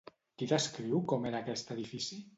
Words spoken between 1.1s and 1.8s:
com era aquest